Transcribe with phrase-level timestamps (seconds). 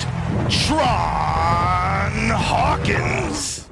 [0.49, 3.67] Tron Hawkins.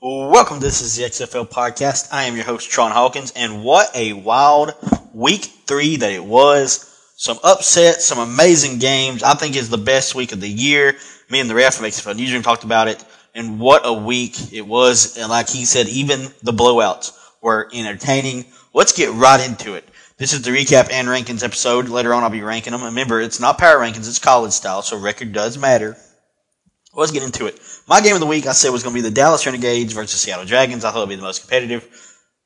[0.00, 0.60] Welcome.
[0.60, 2.08] This is the XFL podcast.
[2.12, 4.74] I am your host, Tron Hawkins, and what a wild
[5.14, 6.95] week three that it was.
[7.18, 9.22] Some upsets, some amazing games.
[9.22, 10.96] I think is the best week of the year.
[11.30, 13.02] Me and the ref from XFL Newsroom talked about it,
[13.34, 15.16] and what a week it was.
[15.16, 18.44] And like he said, even the blowouts were entertaining.
[18.74, 19.88] Let's get right into it.
[20.18, 21.88] This is the recap and rankings episode.
[21.88, 22.84] Later on, I'll be ranking them.
[22.84, 25.96] Remember, it's not power rankings, it's college style, so record does matter.
[26.94, 27.58] Let's get into it.
[27.88, 30.20] My game of the week, I said, was going to be the Dallas Renegades versus
[30.20, 30.84] Seattle Dragons.
[30.84, 31.86] I thought it would be the most competitive.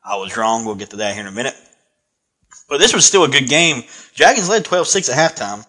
[0.04, 0.64] I was wrong.
[0.64, 1.54] We'll get to that here in a minute.
[2.70, 3.82] But this was still a good game.
[4.14, 5.66] Dragons led 12 6 at halftime.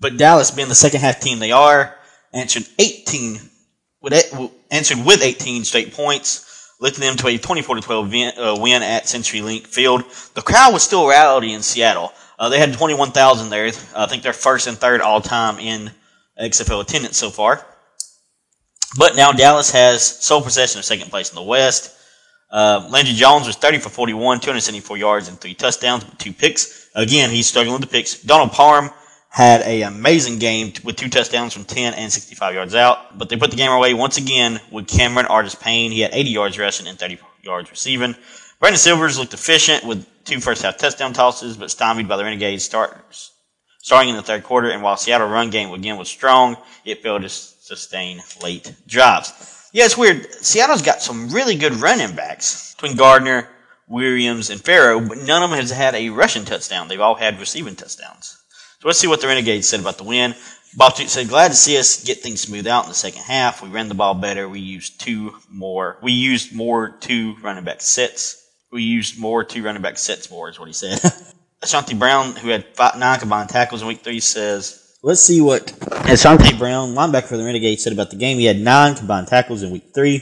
[0.00, 1.94] But Dallas, being the second half team they are,
[2.32, 3.38] answered 18
[4.00, 8.82] with, answered with 18 straight points, lifting them to a 24 12 win, uh, win
[8.82, 10.02] at CenturyLink Field.
[10.34, 12.12] The crowd was still rowdy in Seattle.
[12.38, 13.70] Uh, they had 21,000 there.
[13.94, 15.90] I think they're first and third all time in
[16.40, 17.66] XFL attendance so far.
[18.96, 21.94] But now Dallas has sole possession of second place in the West.
[22.50, 26.90] Uh, Jones was 30 for 41, 274 yards and three touchdowns, with two picks.
[26.94, 28.20] Again, he's struggling with the picks.
[28.22, 28.90] Donald Parham
[29.28, 33.16] had an amazing game with two touchdowns from 10 and 65 yards out.
[33.16, 35.92] But they put the game away once again with Cameron Artis-Payne.
[35.92, 38.16] He had 80 yards rushing and 30 yards receiving.
[38.58, 42.64] Brandon Silvers looked efficient with two first half touchdown tosses, but stymied by the Renegades
[42.64, 43.30] starters.
[43.78, 47.22] Starting in the third quarter, and while Seattle run game again was strong, it failed
[47.22, 49.59] to sustain late drives.
[49.72, 50.32] Yeah, it's weird.
[50.34, 53.48] Seattle's got some really good running backs between Gardner,
[53.86, 56.88] Williams, and Farrow, but none of them has had a rushing touchdown.
[56.88, 58.36] They've all had receiving touchdowns.
[58.80, 60.34] So let's see what the Renegades said about the win.
[60.76, 63.62] Bob Stoops said, glad to see us get things smoothed out in the second half.
[63.62, 64.48] We ran the ball better.
[64.48, 65.98] We used two more.
[66.02, 68.48] We used more two running back sets.
[68.72, 71.00] We used more two running back sets more is what he said.
[71.62, 75.72] Ashanti Brown, who had five, nine combined tackles in week three, says, let's see what
[76.08, 78.38] Ashanti Brown, linebacker for the Renegades, said about the game.
[78.38, 80.20] He had nine combined tackles in week three.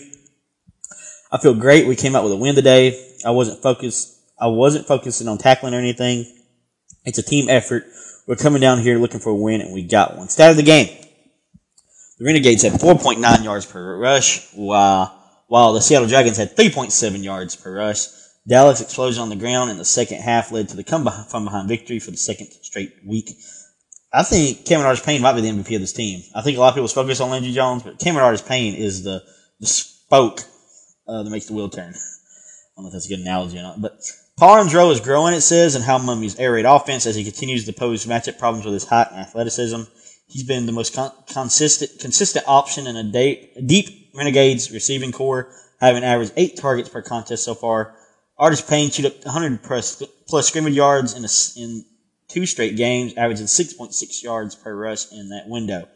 [1.30, 1.86] I feel great.
[1.86, 3.16] We came out with a win today.
[3.24, 4.16] I wasn't focused.
[4.40, 6.24] I wasn't focusing on tackling or anything.
[7.04, 7.84] It's a team effort.
[8.26, 10.28] We're coming down here looking for a win, and we got one.
[10.28, 10.88] Stat of the game.
[12.18, 15.14] The Renegades had 4.9 yards per rush, while,
[15.46, 18.06] while the Seattle Dragons had 3.7 yards per rush.
[18.46, 21.68] Dallas explosion on the ground in the second half led to the come from behind
[21.68, 23.30] victory for the second straight week.
[24.12, 26.22] I think Cameron Artis-Payne might be the MVP of this team.
[26.34, 29.22] I think a lot of people focus on Landry Jones, but Cameron Artis-Payne is the,
[29.60, 30.40] the spoke
[31.06, 31.92] uh, that makes the wheel turn.
[32.78, 34.00] I don't know if that's a good analogy or not, but
[34.38, 37.66] Parham's role is growing, it says, and Hal Mumme's air raid offense as he continues
[37.66, 39.82] to pose matchup problems with his height and athleticism.
[40.28, 45.50] He's been the most con- consistent consistent option in a de- deep Renegades receiving corps,
[45.80, 47.96] having averaged eight targets per contest so far.
[48.38, 51.28] Artis-Payne shoot up 100 plus, plus scrimmage yards in, a,
[51.60, 51.84] in
[52.28, 55.88] two straight games, averaging 6.6 yards per rush in that window.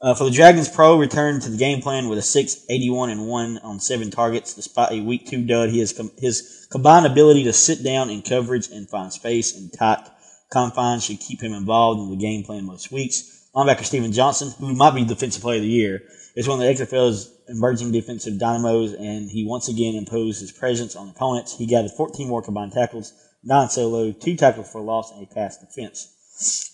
[0.00, 3.26] Uh, for the Dragons, Pro returned to the game plan with a 6, 81, and
[3.26, 4.54] 1 on 7 targets.
[4.54, 8.20] Despite a week 2 dud, he has com- his combined ability to sit down in
[8.20, 10.06] coverage and find space in tight
[10.50, 13.48] confines should keep him involved in the game plan most weeks.
[13.54, 16.02] Linebacker Steven Johnson, who might be Defensive Player of the Year,
[16.36, 20.94] is one of the XFL's emerging defensive dynamos, and he once again imposed his presence
[20.94, 21.56] on opponents.
[21.56, 23.12] He gathered 14 more combined tackles,
[23.44, 26.12] 9 solo, 2 tackles for loss, and a pass defense.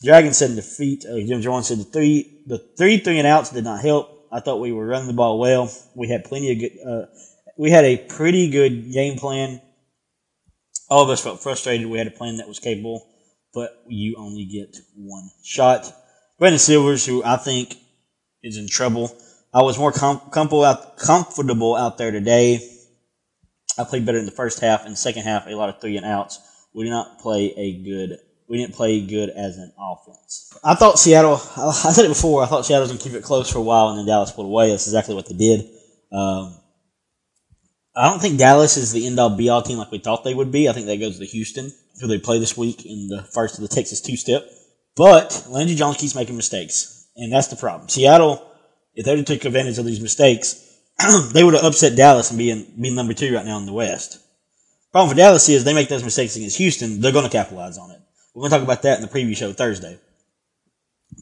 [0.02, 1.04] Dragon said defeat.
[1.06, 4.26] Uh, Jim Jones said the three the three three and outs did not help.
[4.32, 5.70] I thought we were running the ball well.
[5.94, 6.72] We had plenty of good.
[6.84, 7.06] Uh,
[7.56, 9.60] we had a pretty good game plan.
[10.90, 11.86] All of us felt frustrated.
[11.86, 13.08] We had a plan that was capable,
[13.54, 15.92] but you only get one shot.
[16.38, 17.76] Brandon Silvers, who I think
[18.42, 19.16] is in trouble.
[19.54, 20.64] I was more com- comfortable
[21.74, 22.68] out, there today.
[23.78, 24.84] I played better in the first half.
[24.84, 26.40] The second half, a lot of three and outs.
[26.74, 28.18] We did not play a good
[28.48, 30.52] we didn't play good as an offense.
[30.62, 33.24] I thought Seattle, I said it before, I thought Seattle was going to keep it
[33.24, 34.68] close for a while and then Dallas pulled away.
[34.68, 35.70] That's exactly what they did.
[36.12, 36.58] Um,
[37.94, 40.34] I don't think Dallas is the end all be all team like we thought they
[40.34, 40.68] would be.
[40.68, 43.62] I think that goes to Houston, who they play this week in the first of
[43.62, 44.46] the Texas two step.
[44.96, 47.88] But Landry Jones keeps making mistakes, and that's the problem.
[47.88, 48.46] Seattle,
[48.94, 50.78] if they took advantage of these mistakes,
[51.32, 53.72] they would have upset Dallas and be, in, be number two right now in the
[53.72, 54.21] West.
[54.92, 57.90] Problem for Dallas is they make those mistakes against Houston, they're going to capitalize on
[57.90, 58.00] it.
[58.34, 59.98] We're going to talk about that in the preview show Thursday.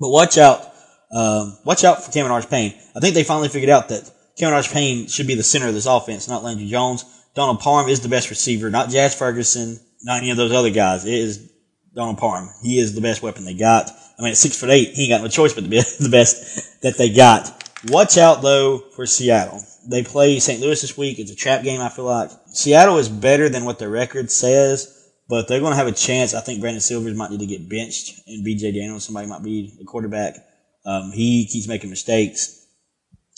[0.01, 0.67] But watch out.
[1.13, 2.75] Um, watch out for Cameron Artis-Payne.
[2.97, 5.87] I think they finally figured out that Cameron Artis-Payne should be the center of this
[5.87, 7.05] offense, not Landry Jones.
[7.35, 11.05] Donald Parham is the best receiver, not Jazz Ferguson, not any of those other guys.
[11.05, 11.51] It is
[11.95, 12.49] Donald Parham.
[12.63, 13.91] He is the best weapon they got.
[14.19, 16.09] I mean, at six foot eight, he ain't got no choice but to be the
[16.11, 17.73] best that they got.
[17.89, 19.63] Watch out though for Seattle.
[19.89, 20.61] They play St.
[20.61, 21.19] Louis this week.
[21.19, 21.81] It's a trap game.
[21.81, 25.77] I feel like Seattle is better than what their record says, but they're going to
[25.77, 26.35] have a chance.
[26.35, 28.73] I think Brandon Silvers might need to get benched, and B.J.
[28.73, 30.37] Daniels somebody might be the quarterback.
[30.85, 32.67] Um, he keeps making mistakes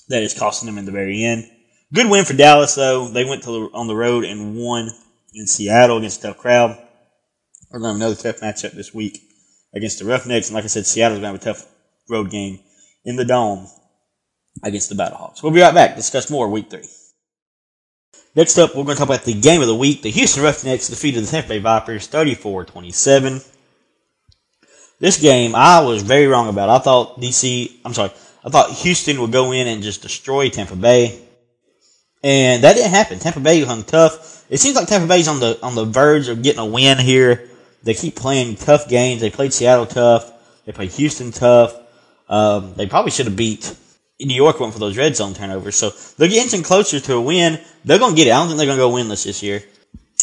[0.08, 1.48] that is costing them in the very end.
[1.92, 3.08] Good win for Dallas though.
[3.08, 4.90] They went to on the road and won
[5.34, 6.78] in Seattle against a tough crowd.
[7.70, 9.20] We're going to have another tough matchup this week
[9.74, 11.68] against the Roughnecks, and like I said, Seattle's going to have a tough
[12.08, 12.60] road game
[13.04, 13.68] in the dome
[14.62, 15.42] against the Battlehawks.
[15.42, 15.96] We'll be right back.
[15.96, 16.88] Discuss more week three.
[18.34, 20.02] Next up, we're going to talk about the game of the week.
[20.02, 23.46] The Houston Roughnecks defeated the Tampa Bay Vipers 34-27.
[25.00, 26.70] This game, I was very wrong about.
[26.70, 28.10] I thought DC, I'm sorry,
[28.44, 31.20] I thought Houston would go in and just destroy Tampa Bay.
[32.22, 33.18] And that didn't happen.
[33.18, 34.46] Tampa Bay hung tough.
[34.48, 37.48] It seems like Tampa Bay's on the on the verge of getting a win here.
[37.82, 39.20] They keep playing tough games.
[39.20, 40.30] They played Seattle tough.
[40.64, 41.74] They played Houston tough.
[42.28, 43.74] Um, they probably should have beat
[44.24, 45.76] New York went for those red zone turnovers.
[45.76, 47.60] So they're getting closer to a win.
[47.84, 48.30] They're going to get it.
[48.30, 49.62] I don't think they're going to go winless this year.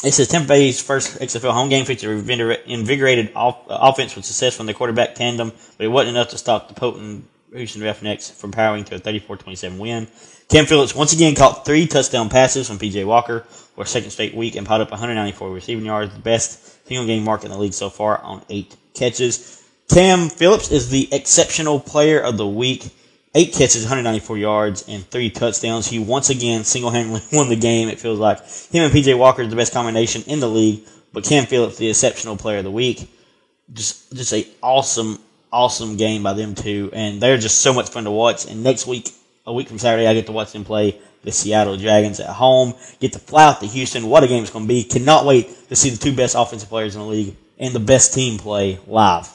[0.03, 2.29] It says Tampa Bay's first XFL home game featured
[2.65, 6.37] invigorated off, uh, offense with success from the quarterback tandem, but it wasn't enough to
[6.37, 10.07] stop the potent Houston Roughnecks from powering to a 34-27 win.
[10.47, 14.33] Cam Phillips once again caught three touchdown passes from PJ Walker for a second straight
[14.33, 17.73] week and piled up 194 receiving yards, the best single game mark in the league
[17.73, 19.63] so far on eight catches.
[19.91, 22.89] Cam Phillips is the exceptional player of the week
[23.35, 25.87] eight catches, 194 yards, and three touchdowns.
[25.87, 27.89] He once again single-handedly won the game.
[27.89, 28.39] It feels like
[28.71, 30.83] him and PJ Walker is the best combination in the league,
[31.13, 33.09] but Cam Phillips the exceptional player of the week.
[33.71, 35.19] Just, just a awesome,
[35.51, 38.45] awesome game by them two, and they're just so much fun to watch.
[38.49, 39.11] And next week,
[39.45, 42.73] a week from Saturday, I get to watch them play the Seattle Dragons at home.
[42.99, 44.07] Get to fly out to Houston.
[44.07, 44.83] What a game it's going to be!
[44.83, 48.13] Cannot wait to see the two best offensive players in the league and the best
[48.13, 49.29] team play live.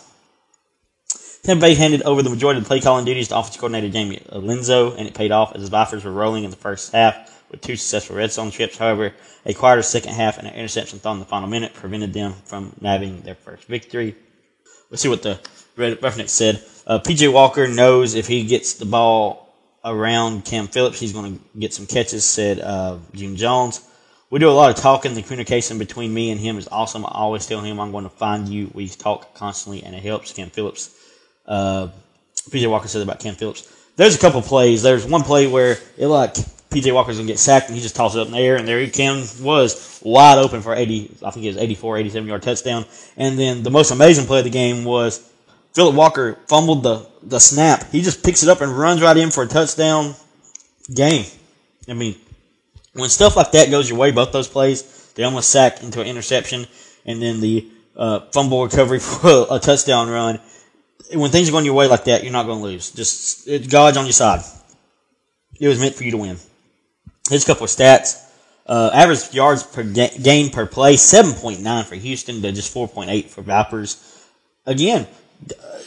[1.45, 4.17] Tampa Bay handed over the majority of the play calling duties to offensive coordinator Jamie
[4.33, 7.61] Elizondo, and it paid off as the Vipers were rolling in the first half with
[7.61, 8.79] two successful red zone trips.
[8.79, 9.13] However,
[9.45, 12.73] a quieter second half and an interception thrown in the final minute prevented them from
[12.81, 14.15] nabbing their first victory.
[14.89, 15.39] Let's see what the
[15.77, 16.65] Red Roughnecks said.
[16.87, 19.55] Uh, PJ Walker knows if he gets the ball
[19.85, 23.87] around Cam Phillips, he's going to get some catches, said uh, Jim Jones.
[24.31, 25.13] We do a lot of talking.
[25.13, 27.05] The communication between me and him is awesome.
[27.05, 28.71] I always tell him I'm going to find you.
[28.73, 30.33] We talk constantly, and it helps.
[30.33, 31.04] Cam Phillips
[31.47, 31.89] uh,
[32.51, 33.71] PJ Walker said about Cam Phillips.
[33.97, 34.83] There's a couple plays.
[34.83, 36.35] There's one play where it like
[36.71, 38.67] PJ Walker's gonna get sacked and he just tosses it up in the air and
[38.67, 41.17] there he Cam was wide open for 80.
[41.25, 42.85] I think it was 84, 87 yard touchdown.
[43.17, 45.31] And then the most amazing play of the game was
[45.75, 47.91] Philip Walker fumbled the the snap.
[47.91, 50.15] He just picks it up and runs right in for a touchdown.
[50.95, 51.25] Game.
[51.89, 52.17] I mean,
[52.93, 56.07] when stuff like that goes your way, both those plays, they almost sack into an
[56.07, 56.67] interception,
[57.07, 57.67] and then the
[57.97, 60.41] uh, fumble recovery for a touchdown run
[61.13, 62.91] when things are going your way like that, you're not going to lose.
[62.91, 64.43] Just it, God's on your side.
[65.61, 66.37] It was meant for you to win.
[67.29, 68.21] Here's a couple of stats.
[68.67, 73.43] Uh, average yards per ga- game per play, 7.9 for Houston to just 4.8 for
[73.43, 74.27] Vipers.
[74.67, 75.07] Again,
[75.51, 75.79] uh,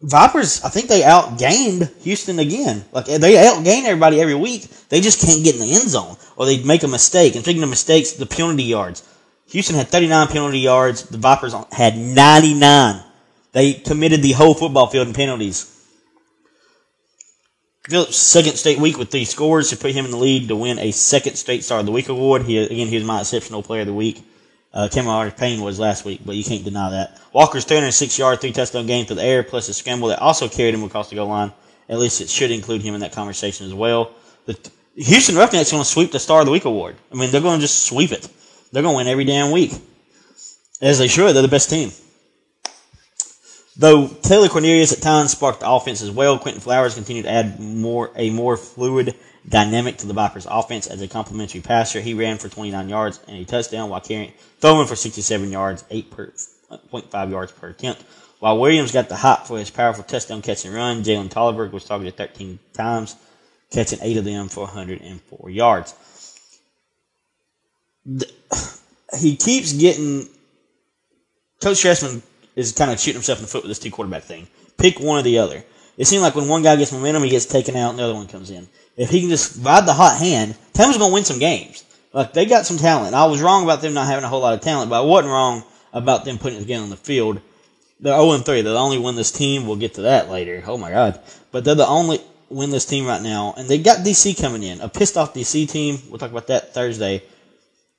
[0.00, 2.84] Vipers, I think they outgained Houston again.
[2.92, 4.68] Like they outgain everybody every week.
[4.90, 7.34] They just can't get in the end zone or they make a mistake.
[7.34, 9.02] And speaking of mistakes, the penalty yards.
[9.48, 11.04] Houston had 39 penalty yards.
[11.04, 13.02] The Vipers had 99.
[13.52, 15.74] They committed the whole football field in penalties.
[17.88, 20.78] Phillips' second state week with three scores to put him in the lead to win
[20.78, 22.42] a second state Star of the Week award.
[22.42, 24.22] He again, he was my exceptional player of the week.
[24.74, 27.18] Uh, Cameron Payne was last week, but you can't deny that.
[27.32, 30.74] Walker's 306 yard, three touchdown game through the air, plus a scramble that also carried
[30.74, 31.52] him across the goal line.
[31.88, 34.12] At least it should include him in that conversation as well.
[34.44, 34.58] The
[34.94, 36.96] Houston Roughnecks going to sweep the Star of the Week award.
[37.10, 38.28] I mean, they're going to just sweep it.
[38.70, 39.72] They're going to win every damn week,
[40.82, 41.34] as they should.
[41.34, 41.90] They're the best team.
[43.78, 47.60] Though Taylor Cornelius at times sparked the offense as well, Quinton Flowers continued to add
[47.60, 49.14] more a more fluid
[49.48, 52.00] dynamic to the Vipers offense as a complementary passer.
[52.00, 57.30] He ran for 29 yards and a touchdown while carrying throwing for 67 yards, 8.5
[57.30, 58.02] yards per attempt.
[58.40, 61.84] While Williams got the hot for his powerful touchdown catch and run, Jalen Tolliver was
[61.84, 63.14] targeted 13 times,
[63.70, 65.94] catching eight of them for 104 yards.
[69.20, 70.28] he keeps getting
[71.60, 72.22] Coach Trestman
[72.58, 74.48] is kind of shooting himself in the foot with this two quarterback thing.
[74.76, 75.64] Pick one or the other.
[75.96, 78.14] It seems like when one guy gets momentum, he gets taken out, and the other
[78.14, 78.68] one comes in.
[78.96, 81.84] If he can just ride the hot hand, Tampa's going to win some games.
[82.12, 83.14] Like they got some talent.
[83.14, 85.32] I was wrong about them not having a whole lot of talent, but I wasn't
[85.32, 87.40] wrong about them putting it together on the field.
[88.00, 88.62] They're 0 3.
[88.62, 89.66] They're the only winless team.
[89.66, 90.62] We'll get to that later.
[90.66, 91.20] Oh my God.
[91.50, 93.54] But they're the only winless team right now.
[93.56, 94.80] And they got DC coming in.
[94.80, 95.98] A pissed off DC team.
[96.08, 97.22] We'll talk about that Thursday.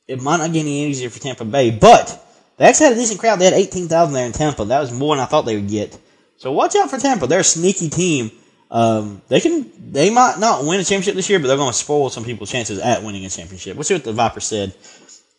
[0.07, 2.25] It might not get any easier for Tampa Bay, but
[2.59, 3.39] they actually had a decent crowd.
[3.39, 4.65] They had 18,000 there in Tampa.
[4.65, 5.97] That was more than I thought they would get.
[6.35, 7.25] So watch out for Tampa.
[7.25, 8.31] They're a sneaky team.
[8.69, 11.77] Um, they can, they might not win a championship this year, but they're going to
[11.77, 13.77] spoil some people's chances at winning a championship.
[13.77, 14.75] We'll see what the Vipers said.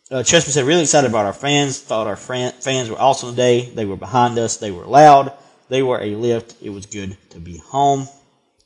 [0.09, 1.79] Uh, Trestman said, really excited about our fans.
[1.79, 3.69] Thought our fran- fans were awesome today.
[3.69, 4.57] They were behind us.
[4.57, 5.31] They were loud.
[5.69, 6.55] They were a lift.
[6.59, 8.07] It was good to be home.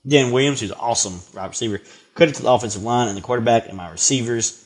[0.07, 1.81] Dan Williams, who's awesome wide receiver.
[2.15, 4.61] Credit to the offensive line and the quarterback and my receivers.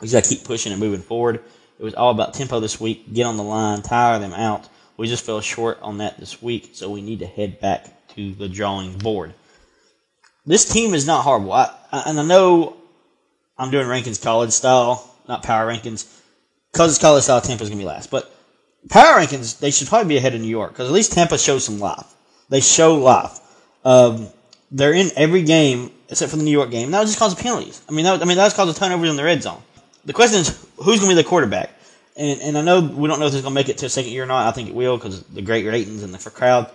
[0.00, 1.42] We just got to keep pushing and moving forward.
[1.78, 3.12] It was all about tempo this week.
[3.12, 4.68] Get on the line, tire them out.
[4.96, 8.32] We just fell short on that this week, so we need to head back to
[8.34, 9.34] the drawing board.
[10.46, 11.52] This team is not horrible.
[11.52, 12.76] I, and I know
[13.58, 16.10] I'm doing rankings college style, not power rankings.
[16.72, 18.10] Because it's college style, Tampa's going to be last.
[18.10, 18.32] But
[18.88, 21.64] power rankings, they should probably be ahead of New York because at least Tampa shows
[21.64, 22.14] some life.
[22.48, 23.40] They show life.
[23.84, 24.28] Um,
[24.70, 26.90] they're in every game except for the New York game.
[26.90, 27.82] That was just because of penalties.
[27.88, 29.62] I mean, that was, I mean, that was because of turnovers in the red zone.
[30.06, 31.70] The question is, who's going to be the quarterback?
[32.16, 33.90] And, and I know we don't know if it's going to make it to a
[33.90, 34.46] second year or not.
[34.46, 36.70] I think it will because the great ratings and the for crowd.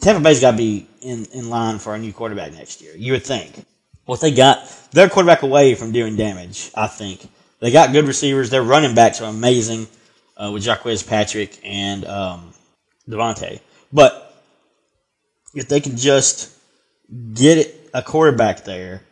[0.00, 2.92] Tampa Bay's got to be in, in line for a new quarterback next year.
[2.96, 3.66] You would think.
[4.04, 6.70] What they got, their quarterback away from doing damage.
[6.74, 7.28] I think
[7.60, 8.50] they got good receivers.
[8.50, 9.86] Their running backs are amazing
[10.36, 12.52] uh, with Jacques Patrick and um,
[13.08, 13.60] Devontae.
[13.92, 14.42] But
[15.54, 16.56] if they can just
[17.34, 19.02] get a quarterback there,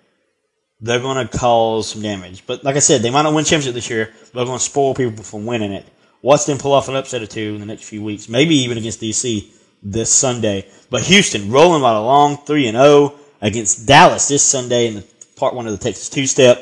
[0.81, 2.47] they're going to cause some damage.
[2.47, 4.65] But like I said, they might not win championship this year, but they're going to
[4.65, 5.87] spoil people from winning it.
[6.23, 8.79] Watch them pull off an upset or two in the next few weeks, maybe even
[8.79, 9.51] against DC
[9.83, 10.69] this Sunday.
[10.91, 15.05] But Houston rolling about a long 3 and 0 against Dallas this Sunday in the
[15.37, 16.59] part one of the Texas two step.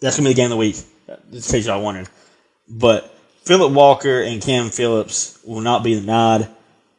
[0.00, 0.76] That's going to be the game of the week.
[1.08, 2.08] In case y'all wondered.
[2.68, 3.12] But
[3.44, 6.48] Philip Walker and Cam Phillips will not be the nod.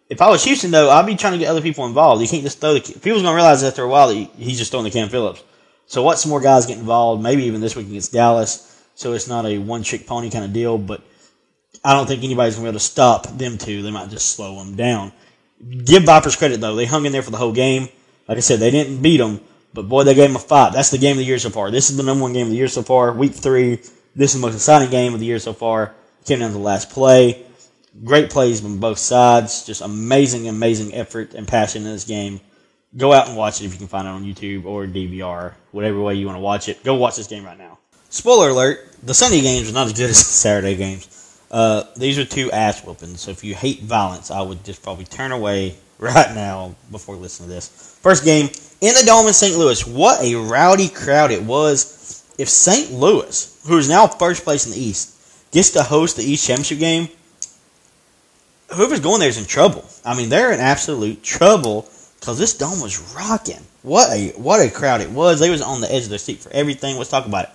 [0.10, 2.22] If I was Houston, though, I'd be trying to get other people involved.
[2.22, 2.82] You can't just throw the.
[2.82, 5.44] People's going to realize after a while that he's just throwing the Cam Phillips.
[5.90, 8.80] So some more guys get involved, maybe even this week against Dallas.
[8.94, 11.02] So it's not a one trick pony kind of deal, but
[11.84, 13.82] I don't think anybody's going to be able to stop them two.
[13.82, 15.12] They might just slow them down.
[15.84, 16.76] Give Vipers credit, though.
[16.76, 17.90] They hung in there for the whole game.
[18.28, 19.42] Like I said, they didn't beat them,
[19.74, 20.74] but boy, they gave them a fight.
[20.74, 21.72] That's the game of the year so far.
[21.72, 23.12] This is the number one game of the year so far.
[23.12, 23.78] Week three.
[24.16, 25.96] This is the most exciting game of the year so far.
[26.26, 27.44] Came down to the last play.
[28.04, 29.66] Great plays from both sides.
[29.66, 32.42] Just amazing, amazing effort and passion in this game
[32.98, 36.02] go out and watch it if you can find it on YouTube or DVR, whatever
[36.02, 36.84] way you want to watch it.
[36.84, 37.78] Go watch this game right now.
[38.10, 41.16] Spoiler alert: the Sunday games are not as good as the Saturday games.
[41.52, 43.22] Uh, these are two ass whoopings.
[43.22, 47.50] So if you hate violence, I would just probably turn away right now before listening
[47.50, 47.98] to this.
[48.02, 48.50] First game
[48.82, 49.58] in the Dome in St.
[49.58, 49.86] Louis.
[49.86, 52.24] What a rowdy crowd it was!
[52.38, 52.94] If St.
[52.94, 56.80] Louis, who is now first place in the East, gets to host the East Championship
[56.80, 57.10] game,
[58.74, 59.84] whoever's going there is in trouble.
[60.06, 63.60] I mean, they're in absolute trouble because this dome was rocking.
[63.82, 65.40] What a what a crowd it was!
[65.40, 66.98] They was on the edge of their seat for everything.
[66.98, 67.52] Let's talk about it.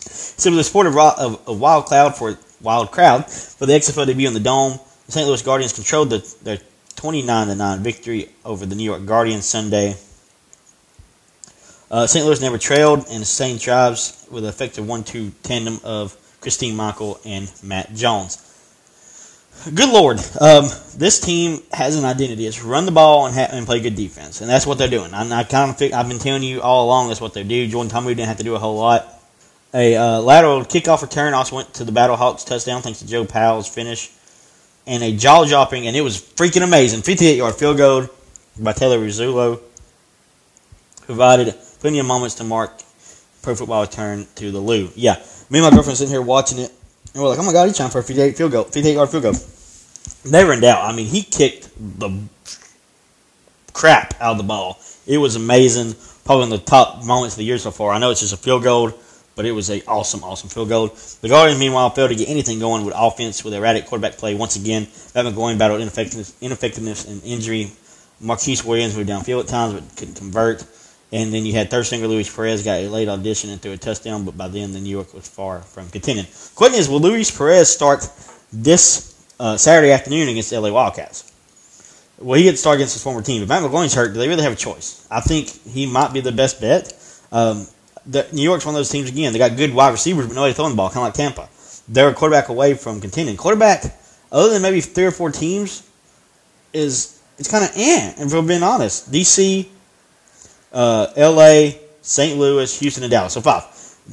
[0.00, 4.34] So a sport of, of, wild cloud for wild crowd for the XFL debut in
[4.34, 4.78] the dome.
[5.06, 5.26] The St.
[5.26, 6.58] Louis Guardians controlled the, their
[6.96, 9.96] 29 to 9 victory over the New York Guardians Sunday.
[11.90, 12.24] Uh, St.
[12.24, 16.76] Louis never trailed in the same tribes with an effective 1 2 tandem of Christine
[16.76, 18.49] Michael and Matt Jones.
[19.62, 20.18] Good Lord.
[20.40, 22.46] Um, this team has an identity.
[22.46, 24.40] It's run the ball and, ha- and play good defense.
[24.40, 25.12] And that's what they're doing.
[25.12, 27.68] I, I kind of think, I've been telling you all along that's what they do.
[27.68, 29.06] Jordan Ta'amu didn't have to do a whole lot.
[29.74, 33.68] A uh, lateral kickoff return also went to the Battlehawks touchdown thanks to Joe Powell's
[33.68, 34.10] finish.
[34.86, 37.02] And a jaw dropping, and it was freaking amazing.
[37.02, 38.06] 58 yard field goal
[38.58, 39.60] by Taylor Russolino.
[41.02, 42.72] Provided plenty of moments to mark
[43.42, 44.88] pro football return to the Lou.
[44.94, 45.16] Yeah,
[45.50, 46.72] me and my girlfriend sitting here watching it,
[47.14, 49.08] and we're like, oh my god, he's trying for a 58 field goal, 58 yard
[49.08, 49.34] field goal.
[50.30, 50.84] Never in doubt.
[50.84, 52.10] I mean, he kicked the
[53.72, 54.78] crap out of the ball.
[55.06, 55.94] It was amazing.
[56.24, 57.92] Probably of the top moments of the year so far.
[57.92, 58.92] I know it's just a field goal,
[59.34, 60.88] but it was a awesome, awesome field goal.
[61.22, 64.56] The Guardians, meanwhile, failed to get anything going with offense with erratic quarterback play once
[64.56, 64.86] again.
[65.14, 67.72] Matt McGloin battled ineffectiveness, ineffectiveness and injury.
[68.20, 70.64] Marquise Williams moved downfield at times but couldn't convert.
[71.12, 73.76] And then you had third stringer Luis Perez got a late audition and threw a
[73.76, 76.26] touchdown, but by then the New York was far from contending.
[76.54, 78.08] Question is, will Luis Perez start
[78.52, 81.32] this uh, Saturday afternoon against the LA Wildcats?
[82.18, 83.42] Well, he gets to start against his former team.
[83.42, 85.06] If Matt McGloin's hurt, do they really have a choice?
[85.10, 86.92] I think he might be the best bet.
[87.32, 87.66] Um,
[88.06, 89.32] the, New York's one of those teams again.
[89.32, 91.48] They got good wide receivers, but nobody throwing the ball, kind of like Tampa.
[91.88, 93.36] They're a quarterback away from contending.
[93.36, 93.84] Quarterback,
[94.30, 95.82] other than maybe three or four teams,
[96.72, 98.14] is it's kind of eh.
[98.16, 99.66] And if we're being honest, DC,
[100.72, 102.38] uh, L.A., St.
[102.38, 103.34] Louis, Houston, and Dallas.
[103.34, 103.64] So five.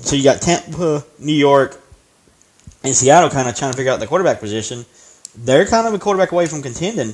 [0.01, 1.81] So you got Tampa, New York,
[2.83, 4.85] and Seattle kind of trying to figure out the quarterback position.
[5.35, 7.13] They're kind of a quarterback away from contending,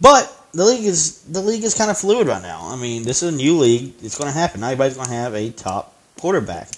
[0.00, 2.60] but the league is the league is kind of fluid right now.
[2.62, 3.94] I mean, this is a new league.
[4.02, 4.60] It's going to happen.
[4.60, 6.68] Not everybody's going to have a top quarterback.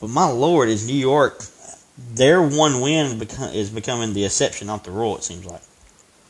[0.00, 1.42] But my lord, is New York
[1.96, 3.20] their one win
[3.52, 5.16] is becoming the exception, not the rule.
[5.16, 5.62] It seems like.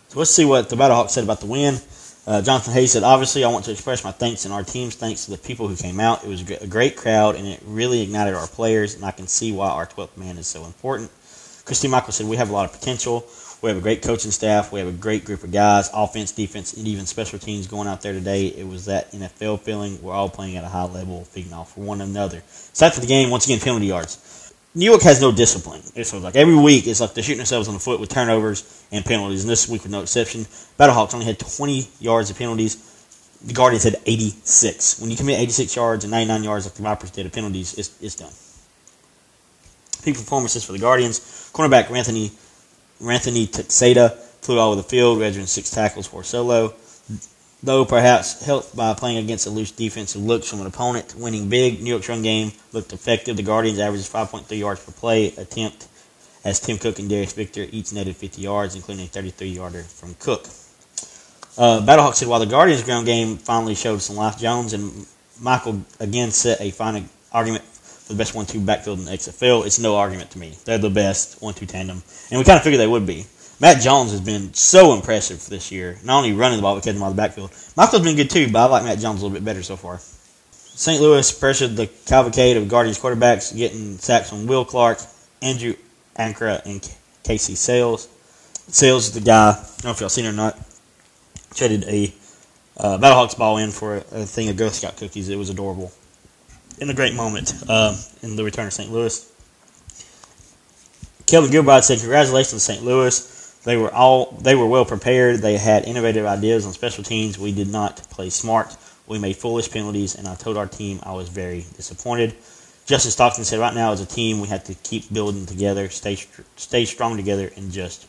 [0.08, 1.78] So let's see what the Battlehawks said about the win.
[2.26, 5.26] Uh, Jonathan Hayes said, obviously, I want to express my thanks and our team's thanks
[5.26, 6.24] to the people who came out.
[6.24, 9.52] It was a great crowd, and it really ignited our players, and I can see
[9.52, 11.10] why our 12th man is so important.
[11.66, 13.26] Christy Michael said, we have a lot of potential.
[13.60, 14.72] We have a great coaching staff.
[14.72, 18.02] We have a great group of guys, offense, defense, and even special teams going out
[18.02, 18.46] there today.
[18.48, 20.02] It was that NFL feeling.
[20.02, 22.42] We're all playing at a high level, feeding off for one another.
[22.46, 24.18] So for the game, once again, penalty yards.
[24.76, 25.80] New York has no discipline.
[25.94, 29.04] It's like every week, it's like they're shooting themselves on the foot with turnovers and
[29.04, 30.42] penalties, and this week with no exception.
[30.78, 32.76] Battlehawks only had 20 yards of penalties.
[33.44, 35.00] The Guardians had 86.
[35.00, 38.02] When you commit 86 yards and 99 yards like the Vipers did of penalties, it's,
[38.02, 38.32] it's done.
[40.04, 41.20] Peak performances for the Guardians.
[41.52, 42.32] Cornerback Anthony
[43.06, 46.74] Anthony Teixeira flew all over the field, registering six tackles for solo
[47.64, 51.14] though perhaps helped by playing against a loose defensive looks from an opponent.
[51.16, 53.36] Winning big, New York's run game looked effective.
[53.36, 55.88] The Guardians averaged 5.3 yards per play attempt
[56.44, 60.44] as Tim Cook and Darius Victor each netted 50 yards, including a 33-yarder from Cook.
[61.56, 65.06] Uh, Battlehawk said while the Guardians' ground game finally showed some life, Jones and
[65.40, 69.64] Michael again set a fine argument for the best one-two backfield in the XFL.
[69.64, 70.54] It's no argument to me.
[70.64, 73.24] They're the best one-two tandem, and we kind of figured they would be.
[73.60, 75.98] Matt Jones has been so impressive this year.
[76.04, 77.50] Not only running the ball, but catching the ball in the backfield.
[77.76, 80.00] Michael's been good too, but I like Matt Jones a little bit better so far.
[80.76, 81.00] St.
[81.00, 84.98] Louis pressured the cavalcade of Guardians quarterbacks, getting sacks from Will Clark,
[85.40, 85.74] Andrew
[86.16, 86.82] Ankrah, and
[87.22, 88.08] Casey Sales.
[88.68, 90.58] Sales is the guy, I don't know if y'all seen or not,
[91.54, 92.12] traded a
[92.76, 95.28] uh, Battlehawks ball in for a, a, thing of Girl Scout cookies.
[95.28, 95.92] It was adorable.
[96.80, 98.90] In a great moment uh, in the return of St.
[98.90, 99.30] Louis.
[101.26, 102.82] Kevin Gilbride said, Congratulations, St.
[102.82, 103.33] Louis.
[103.64, 105.40] They were all they were well prepared.
[105.40, 107.38] They had innovative ideas on special teams.
[107.38, 108.76] We did not play smart.
[109.06, 112.34] We made foolish penalties, and I told our team I was very disappointed.
[112.86, 116.18] Justin Stockton said, "Right now, as a team, we have to keep building together, stay
[116.56, 118.06] stay strong together, and just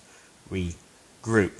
[0.51, 1.51] regroup."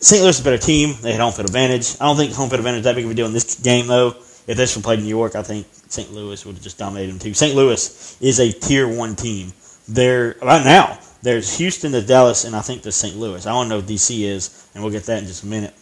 [0.00, 0.22] St.
[0.22, 0.96] Louis is a better team.
[1.00, 1.96] They had home field advantage.
[2.00, 3.86] I don't think home field advantage is that big of a deal in this game,
[3.86, 4.16] though.
[4.48, 6.12] If this one played in New York, I think St.
[6.12, 7.34] Louis would have just dominated them too.
[7.34, 7.54] St.
[7.54, 9.52] Louis is a tier one team.
[9.88, 13.16] They're right now there's Houston to Dallas, and I think the St.
[13.16, 13.46] Louis.
[13.46, 15.74] I don't know if DC is, and we'll get that in just a minute.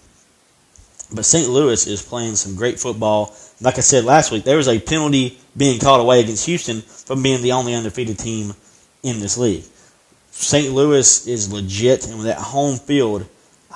[1.13, 1.49] But St.
[1.49, 3.37] Louis is playing some great football.
[3.61, 7.23] Like I said last week, there was a penalty being called away against Houston from
[7.23, 8.55] being the only undefeated team
[9.03, 9.65] in this league.
[10.31, 10.73] St.
[10.73, 13.27] Louis is legit, and with that home field,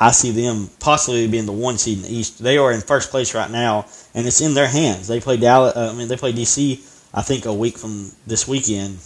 [0.01, 2.43] I see them possibly being the one seed in the East.
[2.43, 5.07] They are in first place right now, and it's in their hands.
[5.07, 5.77] They play Dallas.
[5.77, 6.81] Uh, I mean, they play DC.
[7.15, 8.99] I think a week from this weekend.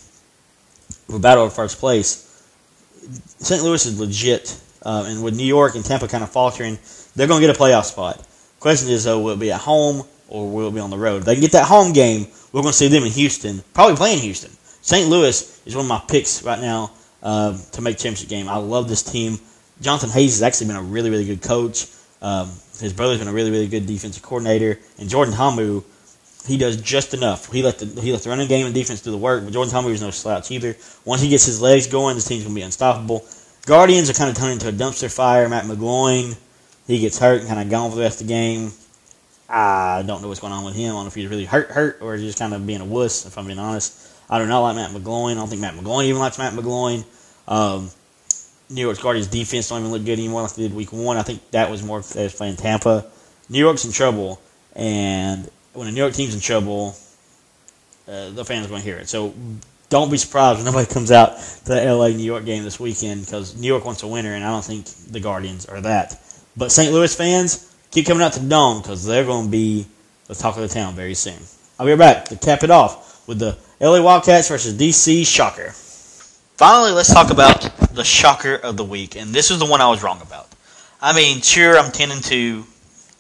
[1.09, 2.29] For battle of first place.
[3.39, 3.63] St.
[3.63, 6.79] Louis is legit, uh, and with New York and Tampa kind of faltering,
[7.17, 8.27] they're going to get a playoff spot.
[8.61, 11.19] Question is, though, will it be at home or will it be on the road?
[11.19, 13.97] If they can get that home game, we're going to see them in Houston, probably
[13.97, 14.51] playing Houston.
[14.83, 15.09] St.
[15.09, 18.49] Louis is one of my picks right now uh, to make championship game.
[18.49, 19.39] I love this team.
[19.81, 21.87] Jonathan Hayes has actually been a really, really good coach.
[22.21, 22.49] Um,
[22.81, 25.83] his brother's been a really, really good defensive coordinator, and Jordan Ta'amu
[26.47, 27.53] he does just enough.
[27.53, 29.73] He let the he let the running game and defense do the work, but Jordan
[29.73, 30.77] Ta'amu is no slouch either.
[31.05, 33.25] Once he gets his legs going, this team's gonna be unstoppable.
[33.65, 35.49] Guardians are kind of turning into a dumpster fire.
[35.49, 36.37] Matt McGloin,
[36.87, 38.73] he gets hurt and kind of gone for the rest of the game.
[39.49, 40.91] I don't know what's going on with him.
[40.91, 43.27] I don't know if he's really hurt, hurt, or just kind of being a wuss.
[43.27, 45.33] If I'm being honest, I do not like Matt McGloin.
[45.33, 47.05] I don't think Matt McGloin even likes Matt McGloin.
[47.47, 47.91] Um,
[48.71, 51.19] New York's Guardians defense don't even look good anymore like they did week one.
[51.19, 53.05] I think that was more they playing Tampa.
[53.51, 54.41] New York's in trouble,
[54.75, 56.97] and when a New York team's in trouble,
[58.09, 59.09] uh, the fans are going to hear it.
[59.09, 59.35] So
[59.89, 63.25] don't be surprised when nobody comes out to the LA New York game this weekend
[63.25, 66.21] because New York wants a winner, and I don't think the Guardians are that.
[66.57, 66.93] But St.
[66.93, 69.87] Louis fans, keep coming out to the Dome because they're going to be
[70.27, 71.39] the talk of the town very soon.
[71.79, 75.71] I'll be right back to cap it off with the LA Wildcats versus DC Shocker.
[76.57, 77.61] Finally, let's talk about
[77.95, 80.49] the shocker of the week, and this is the one I was wrong about.
[81.01, 82.65] I mean, sure, I'm tending to,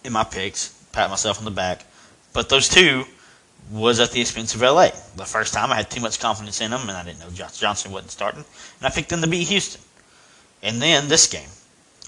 [0.04, 1.84] in my picks, pat myself on the back,
[2.32, 3.04] but those two
[3.70, 4.88] was at the expense of LA.
[5.16, 7.58] The first time I had too much confidence in them, and I didn't know Josh
[7.58, 8.44] Johnson wasn't starting,
[8.78, 9.80] and I picked them to beat Houston.
[10.62, 11.48] And then this game,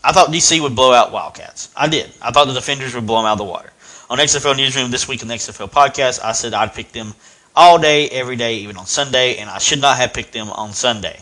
[0.03, 1.71] I thought DC would blow out Wildcats.
[1.77, 2.13] I did.
[2.21, 3.73] I thought the defenders would blow them out of the water.
[4.11, 7.15] On XFL Newsroom this week in the XFL podcast, I said I'd pick them
[7.57, 10.73] all day, every day, even on Sunday, and I should not have picked them on
[10.73, 11.19] Sunday.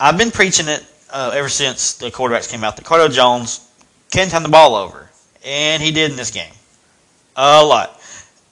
[0.00, 3.68] I've been preaching it uh, ever since the quarterbacks came out that Cardale Jones
[4.10, 5.10] can turn the ball over,
[5.44, 6.52] and he did in this game.
[7.36, 8.01] A lot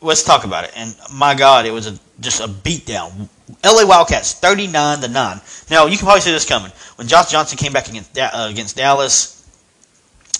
[0.01, 0.73] let's talk about it.
[0.77, 3.29] And my God, it was a, just a beatdown.
[3.65, 5.41] LA Wildcats, 39 to 9.
[5.71, 6.71] Now, you can probably see this coming.
[6.97, 9.37] When Josh Johnson came back against, uh, against Dallas,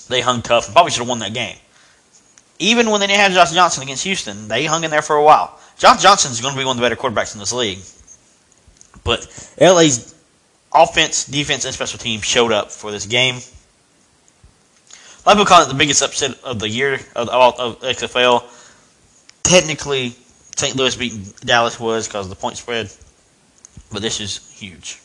[0.09, 1.57] they hung tough and probably should have won that game.
[2.59, 5.25] Even when they didn't have Josh Johnson against Houston, they hung in there for a
[5.25, 5.59] while.
[5.79, 7.79] Josh Johnson is going to be one of the better quarterbacks in this league.
[9.03, 9.27] But
[9.59, 10.15] LA's
[10.73, 13.37] offense, defense, and special teams showed up for this game.
[13.37, 17.81] A lot of people call it the biggest upset of the year of, of, of
[17.81, 18.45] XFL.
[19.43, 20.15] Technically,
[20.57, 20.77] St.
[20.77, 22.91] Louis beating Dallas was because of the point spread,
[23.93, 25.01] but this is huge.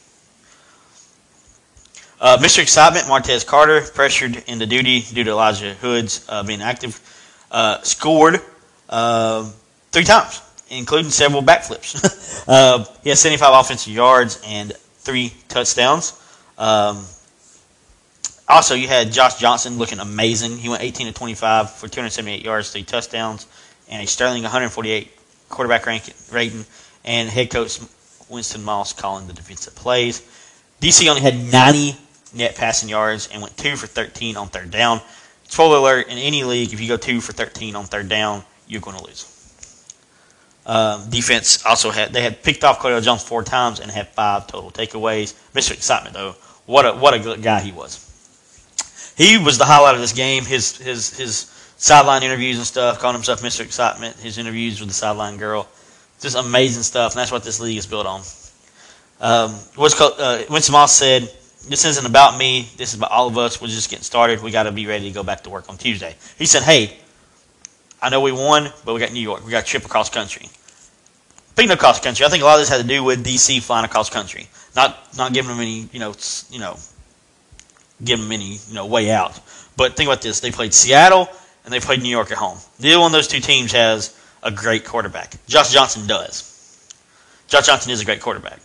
[2.20, 2.60] Uh, Mr.
[2.60, 7.00] Excitement, Martez Carter, pressured into duty due to Elijah Hood's uh, being active,
[7.52, 8.42] uh, scored
[8.90, 9.50] uh,
[9.92, 12.24] three times, including several backflips.
[12.48, 16.14] Uh, he has 75 offensive yards and three touchdowns.
[16.60, 17.04] Um,
[18.48, 20.60] also, you had Josh Johnson looking amazing.
[20.60, 23.48] He went 18 to 25 for 278 yards, three touchdowns,
[23.90, 25.12] and a sterling 148
[25.50, 25.86] quarterback
[26.32, 26.66] rating,
[27.04, 27.80] and head coach
[28.30, 30.22] Winston Moss calling the defensive plays.
[30.82, 31.96] DC only had 90
[32.34, 35.02] net passing yards and went 2 for 13 on third down.
[35.48, 38.82] Spoiler alert, in any league, if you go 2 for 13 on third down, you're
[38.82, 39.32] going to lose.
[40.66, 44.48] Um, defense also had they had picked off Cardale Jones four times and had five
[44.48, 45.36] total takeaways.
[45.54, 45.74] Mr.
[45.74, 48.02] Excitement though, what a what a good guy he was.
[49.16, 50.44] He was the highlight of this game.
[50.44, 53.62] His his his sideline interviews and stuff, calling himself Mr.
[53.62, 54.16] Excitement.
[54.18, 55.68] His interviews with the sideline girl,
[56.20, 57.14] just amazing stuff.
[57.14, 58.22] And that's what this league is built on.
[59.22, 61.24] Um, what's called, uh, Winston Moss said,
[61.68, 62.70] "This isn't about me.
[62.78, 63.62] This is about all of us.
[63.62, 64.42] We're just getting started.
[64.42, 66.98] We got to be ready to go back to work on Tuesday." He said, "Hey."
[68.02, 69.44] I know we won, but we got New York.
[69.44, 70.48] We got a trip across country.
[71.52, 73.64] Speaking of cross country, I think a lot of this had to do with DC
[73.64, 76.14] flying across country, not not giving them any, you know,
[76.52, 76.78] you know,
[78.04, 79.40] giving them any, you know, way out.
[79.76, 81.30] But think about this: they played Seattle
[81.66, 82.58] and they played New York at home.
[82.80, 85.34] Neither one of those two teams has a great quarterback.
[85.48, 86.52] Josh Johnson does.
[87.48, 88.60] Josh Johnson is a great quarterback.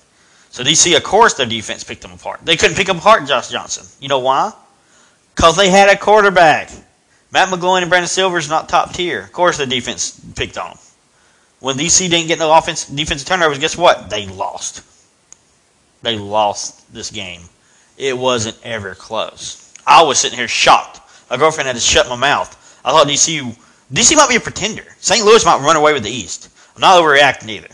[0.51, 2.41] So DC, of course, their defense picked them apart.
[2.45, 3.87] They couldn't pick them apart, Josh Johnson.
[4.01, 4.53] You know why?
[5.35, 6.71] Because they had a quarterback.
[7.33, 9.23] Matt McGloin and Brandon Silver's not top tier.
[9.23, 10.79] Of course, the defense picked on them.
[11.61, 14.11] When DC didn't get no offense, defensive turnovers, guess what?
[14.11, 14.83] They lost.
[16.03, 17.43] They lost this game.
[17.97, 19.73] It wasn't ever close.
[19.87, 21.01] I was sitting here shocked.
[21.31, 22.57] My girlfriend had to shut my mouth.
[22.85, 23.57] I thought DC
[23.93, 24.85] DC might be a pretender.
[25.01, 25.25] St.
[25.25, 26.49] Louis might run away with the East.
[26.75, 27.69] I'm not overreacting either.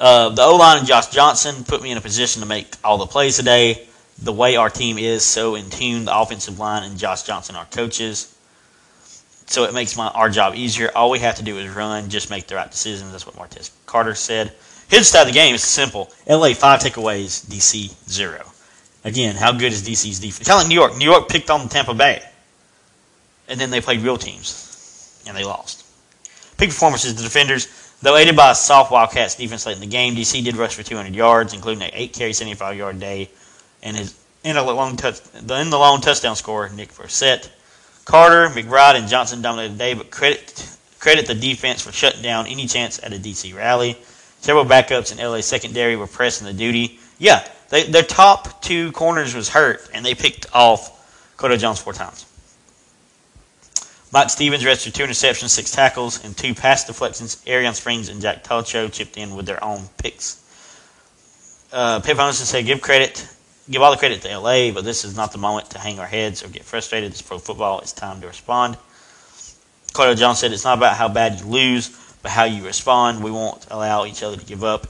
[0.00, 2.96] Uh, the O line and Josh Johnson put me in a position to make all
[2.96, 3.86] the plays today.
[4.22, 7.66] The way our team is so in tune, the offensive line and Josh Johnson, are
[7.66, 8.34] coaches
[9.50, 10.90] so it makes my our job easier.
[10.94, 13.10] All we have to do is run, just make the right decisions.
[13.10, 14.52] That's what Martez Carter said.
[14.88, 16.10] His side of the game is simple.
[16.28, 18.49] LA five takeaways, DC zero.
[19.04, 20.46] Again, how good is DC's defense?
[20.46, 20.96] Kind of like New York.
[20.96, 22.22] New York picked on Tampa Bay,
[23.48, 25.84] and then they played real teams, and they lost.
[26.58, 27.68] Peak performances: the defenders,
[28.02, 30.82] though aided by a soft Wildcats defense late in the game, DC did rush for
[30.82, 33.30] 200 yards, including an eight carry, 75 yard day,
[33.82, 37.50] and his in a long touch in the long touchdown score, Nick set.
[38.04, 42.46] Carter, McBride, and Johnson dominated the day, but credit credit the defense for shutting down
[42.46, 43.96] any chance at a DC rally.
[44.40, 46.98] Several backups in LA secondary were pressing the duty.
[47.18, 51.92] Yeah, they, their top two corners was hurt, and they picked off Cardale Jones four
[51.92, 52.26] times.
[54.12, 57.42] Mike Stevens registered two interceptions, six tackles, and two pass deflections.
[57.46, 60.36] Arian Springs and Jack Tocho chipped in with their own picks.
[61.72, 63.26] Uh, Pip Anderson said, "Give credit
[63.70, 66.06] give all the credit to LA, but this is not the moment to hang our
[66.06, 67.12] heads or get frustrated.
[67.12, 67.78] It's pro football.
[67.80, 68.76] It's time to respond.
[69.92, 71.88] Cardale Jones said it's not about how bad you lose,
[72.22, 73.22] but how you respond.
[73.22, 74.86] We won't allow each other to give up.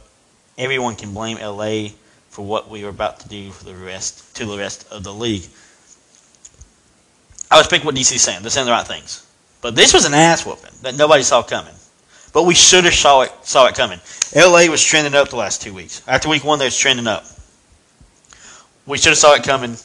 [0.59, 1.90] Everyone can blame LA
[2.31, 5.12] for what we are about to do for the rest to the rest of the
[5.12, 5.45] league.
[7.51, 8.43] I respect what DC's saying.
[8.43, 9.27] They're saying the right things.
[9.61, 11.75] But this was an ass whooping that nobody saw coming.
[12.33, 14.01] But we should have saw it saw it coming.
[14.35, 16.03] LA was trending up the last two weeks.
[16.07, 17.25] After week one, they was trending up.
[18.87, 19.77] We should have saw it coming.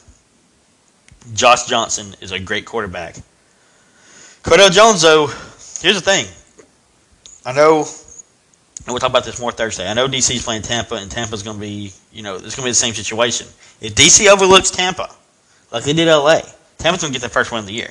[1.34, 3.16] Josh Johnson is a great quarterback.
[4.42, 6.26] Cardale Jones, though, here's the thing.
[7.44, 7.84] I know,
[8.86, 9.88] and we'll talk about this more Thursday.
[9.88, 12.62] I know DC's playing Tampa, and Tampa's going to be, you know, it's going to
[12.62, 13.48] be the same situation.
[13.80, 15.10] If DC overlooks Tampa,
[15.72, 16.40] like they did LA,
[16.78, 17.90] Tampa's going to get their first win of the year.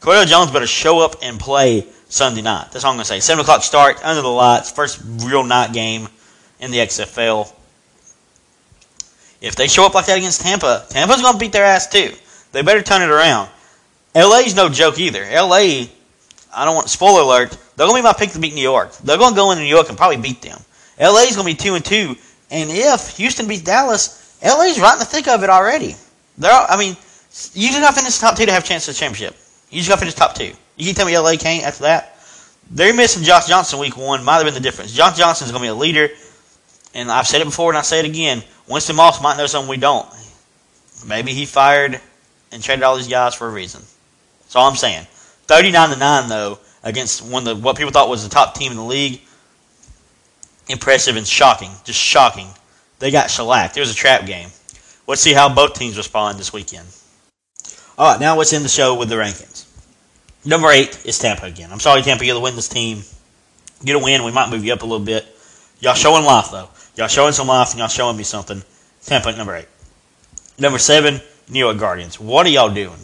[0.00, 2.68] Cardale Jones better show up and play Sunday night.
[2.70, 3.18] That's all I'm going to say.
[3.18, 6.08] 7 o'clock start, under the lights, first real night game
[6.60, 7.52] in the XFL.
[9.40, 12.12] If they show up like that against Tampa, Tampa's going to beat their ass too.
[12.52, 13.48] They better turn it around.
[14.14, 15.24] LA's no joke either.
[15.24, 15.86] LA,
[16.54, 17.56] I don't want spoiler alert.
[17.76, 18.92] They're going to be my pick to beat New York.
[18.98, 20.58] They're going to go into New York and probably beat them.
[21.00, 22.16] LA's going to be two and two.
[22.50, 25.96] And if Houston beats Dallas, LA's right in the thick of it already.
[26.36, 26.96] They're, I mean,
[27.54, 29.36] you just got to finish top two to have a chance at the championship.
[29.70, 30.52] You just got to finish top two.
[30.76, 32.18] You can tell me LA can't after that.
[32.70, 34.22] They're missing Josh Johnson week one.
[34.24, 34.92] Might have been the difference.
[34.92, 36.08] Josh Johnson's going to be a leader.
[36.94, 38.42] And I've said it before and I say it again.
[38.68, 40.06] Winston Moss might know something we don't.
[41.06, 42.00] Maybe he fired
[42.52, 43.82] and traded all these guys for a reason.
[44.42, 45.06] That's all I'm saying.
[45.46, 48.72] 39 to 9 though against one of the, what people thought was the top team
[48.72, 49.20] in the league.
[50.68, 52.48] Impressive and shocking, just shocking.
[52.98, 53.76] They got shellacked.
[53.76, 54.48] It was a trap game.
[55.06, 56.86] Let's see how both teams respond this weekend.
[57.98, 59.66] All right, now what's in the show with the rankings?
[60.44, 61.70] Number eight is Tampa again.
[61.72, 63.02] I'm sorry, Tampa, you're the win this team.
[63.84, 65.26] Get a win, we might move you up a little bit.
[65.80, 66.68] Y'all showing life though.
[66.96, 68.62] Y'all showing some life, and y'all showing me something.
[69.04, 69.68] Tampa at number eight.
[70.58, 72.20] Number seven, New York Guardians.
[72.20, 73.00] What are y'all doing?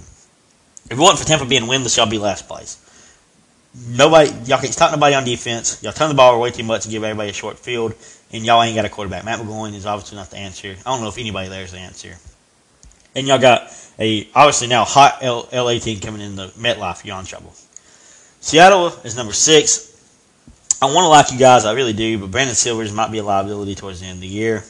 [0.86, 2.78] If it wasn't for Tampa being winless, y'all be last place.
[3.86, 5.82] Nobody, y'all can't stop nobody on defense.
[5.82, 7.94] Y'all turn the ball way too much and give everybody a short field,
[8.32, 9.24] and y'all ain't got a quarterback.
[9.24, 10.74] Matt McGloin is obviously not the answer.
[10.84, 12.16] I don't know if anybody there is the answer.
[13.14, 17.04] And y'all got a obviously now hot L- LA team coming in the MetLife.
[17.04, 17.52] Y'all in trouble.
[18.40, 19.86] Seattle is number six.
[20.80, 23.24] I want to like you guys, I really do, but Brandon Silvers might be a
[23.24, 24.64] liability towards the end of the year.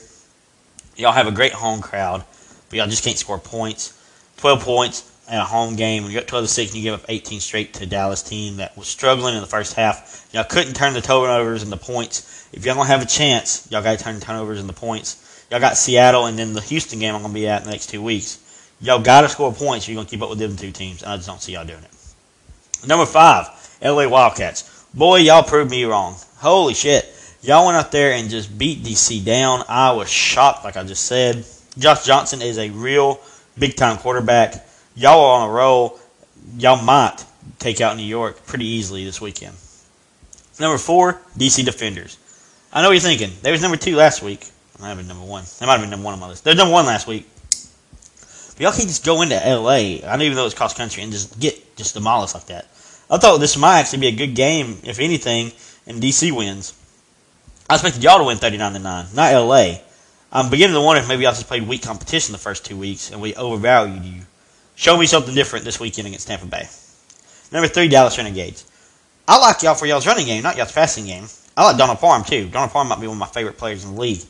[0.96, 2.24] Y'all have a great home crowd,
[2.68, 3.94] but y'all just can't score points.
[4.38, 6.02] 12 points in a home game.
[6.02, 8.22] When you got 12 to 6 and you give up 18 straight to a Dallas
[8.22, 12.48] team that was struggling in the first half, y'all couldn't turn the turnovers into points.
[12.52, 15.46] If y'all to have a chance, y'all got to turn the turnovers into points.
[15.50, 17.90] Y'all got Seattle and then the Houston game I'm to be at in the next
[17.90, 18.38] two weeks.
[18.80, 21.16] Y'all got to score points you're to keep up with them two teams, and I
[21.16, 22.86] just don't see y'all doing it.
[22.86, 23.48] Number five,
[23.82, 24.86] LA Wildcats.
[24.94, 26.16] Boy, y'all proved me wrong.
[26.36, 27.14] Holy shit.
[27.42, 29.62] Y'all went out there and just beat DC down.
[29.68, 31.44] I was shocked, like I just said.
[31.78, 33.20] Josh Johnson is a real
[33.58, 34.67] big time quarterback.
[34.98, 35.96] Y'all are on a roll.
[36.56, 37.24] Y'all might
[37.60, 39.54] take out New York pretty easily this weekend.
[40.58, 42.18] Number four, DC Defenders.
[42.72, 43.30] I know what you're thinking.
[43.42, 44.40] They was number two last week.
[44.72, 45.44] That might have been number one.
[45.60, 46.42] They might have been number one on my list.
[46.42, 47.28] They're number one last week.
[48.56, 49.70] But y'all can't just go into LA.
[49.72, 52.64] I don't even know it's cross country and just get just demolished like that.
[53.08, 55.52] I thought this might actually be a good game, if anything,
[55.86, 56.76] and DC wins.
[57.70, 59.76] I expected y'all to win 39 to 9, not LA.
[60.32, 63.12] I'm beginning to wonder if maybe y'all just played weak competition the first two weeks
[63.12, 64.22] and we overvalued you.
[64.78, 66.68] Show me something different this weekend against Tampa Bay.
[67.50, 68.64] Number three, Dallas Renegades.
[69.26, 71.26] I like y'all for y'all's running game, not y'all's passing game.
[71.56, 72.48] I like Donald Parham too.
[72.48, 74.20] Donald Parham might be one of my favorite players in the league.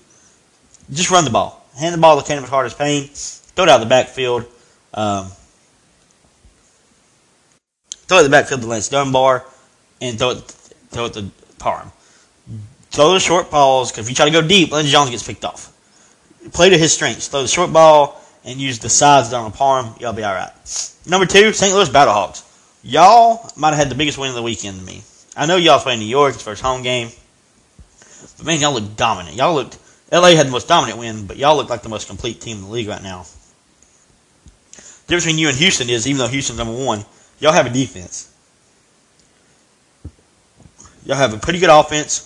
[0.90, 1.66] Just run the ball.
[1.78, 3.08] Hand the ball to Kenneth as Payne.
[3.08, 4.46] Throw it out the backfield.
[4.94, 5.26] Um,
[7.90, 9.44] throw it the backfield to Lance Dunbar,
[10.00, 10.38] and throw it,
[10.88, 11.26] throw it to
[11.58, 11.92] Parham.
[12.90, 15.44] Throw the short balls, because if you try to go deep, Lance Jones gets picked
[15.44, 15.74] off.
[16.54, 17.28] Play to his strengths.
[17.28, 19.94] Throw the short ball and use the sides on Parham.
[20.00, 20.50] Y'all be all right.
[21.06, 21.74] Number two, St.
[21.74, 22.44] Louis Battlehawks.
[22.82, 25.02] Y'all might have had the biggest win of the weekend to me.
[25.36, 27.10] I know y'all playing New York, it's first home game.
[28.38, 29.36] But man, y'all look dominant.
[29.36, 29.78] Y'all looked.
[30.10, 32.62] LA had the most dominant win, but y'all look like the most complete team in
[32.64, 33.26] the league right now.
[34.72, 37.04] The difference between you and Houston is, even though Houston's number one,
[37.40, 38.32] y'all have a defense.
[41.04, 42.24] Y'all have a pretty good offense.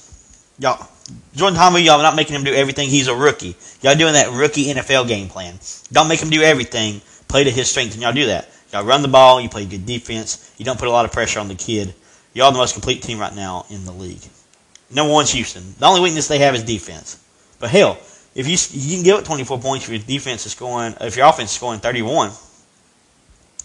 [0.61, 0.89] Y'all,
[1.35, 2.89] Jordan Ta'amu, y'all not making him do everything.
[2.89, 3.57] He's a rookie.
[3.81, 5.59] Y'all doing that rookie NFL game plan.
[5.91, 7.01] Don't make him do everything.
[7.29, 8.51] Play to his strength, and y'all do that.
[8.73, 9.41] Y'all run the ball.
[9.41, 10.53] You play good defense.
[10.59, 11.95] You don't put a lot of pressure on the kid.
[12.35, 14.23] Y'all the most complete team right now in the league.
[14.91, 15.75] Number one's Houston.
[15.79, 17.23] The only weakness they have is defense.
[17.59, 17.99] But hell,
[18.35, 21.27] if you you can give it 24 points if your defense is scoring, if your
[21.27, 22.31] offense is scoring 31.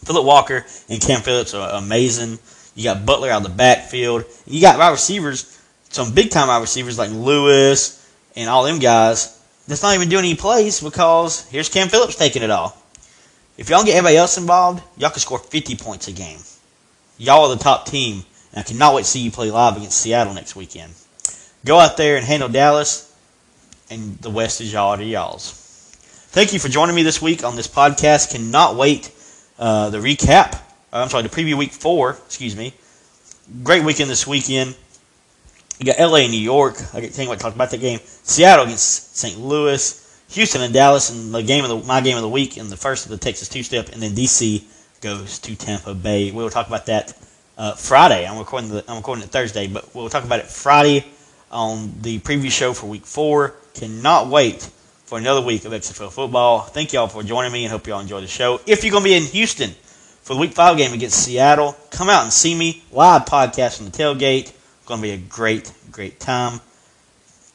[0.06, 2.40] Philip Walker and Cam Phillips are amazing.
[2.76, 4.26] You got Butler out of the backfield.
[4.46, 5.57] You got wide receivers,
[5.90, 7.98] some big time wide receivers like Lewis
[8.36, 9.34] and all them guys.
[9.68, 12.78] That's not even doing any plays because here's Cam Phillips taking it all.
[13.58, 16.40] If y'all get everybody else involved, y'all can score 50 points a game.
[17.18, 20.00] Y'all are the top team, and I cannot wait to see you play live against
[20.00, 20.94] Seattle next weekend.
[21.66, 23.14] Go out there and handle Dallas,
[23.90, 25.52] and the West is y'all to y'all's.
[26.30, 28.32] Thank you for joining me this week on this podcast.
[28.32, 29.12] Cannot wait
[29.58, 30.54] uh, the recap.
[30.94, 32.12] Uh, I'm sorry, the preview week four.
[32.28, 32.74] Excuse me.
[33.64, 34.76] Great weekend this weekend.
[35.80, 36.76] You got LA and New York.
[36.94, 38.00] I tell you talked about that game.
[38.04, 39.38] Seattle against St.
[39.38, 40.04] Louis.
[40.30, 42.78] Houston and Dallas, and the game of the my game of the week, and the
[42.78, 44.64] first of the Texas two step, and then DC
[45.00, 46.32] goes to Tampa Bay.
[46.32, 47.18] We will talk about that
[47.58, 48.28] uh, Friday.
[48.28, 51.06] I'm recording the, I'm recording it Thursday, but we'll talk about it Friday
[51.50, 53.56] on the preview show for Week Four.
[53.74, 54.70] Cannot wait
[55.06, 56.60] for another week of XFL football.
[56.60, 58.60] Thank y'all for joining me, and hope y'all enjoy the show.
[58.66, 59.70] If you're to be in Houston
[60.24, 63.86] for the Week Five game against Seattle, come out and see me live podcast from
[63.86, 64.52] the tailgate.
[64.88, 66.60] Going to be a great, great time.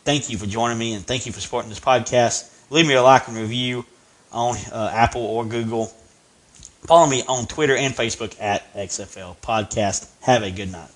[0.05, 2.51] Thank you for joining me, and thank you for supporting this podcast.
[2.71, 3.85] Leave me a like and review
[4.33, 5.87] on uh, Apple or Google.
[6.87, 10.11] Follow me on Twitter and Facebook at XFL Podcast.
[10.21, 10.91] Have a good night.